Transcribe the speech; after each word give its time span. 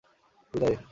বিদায়। 0.53 0.77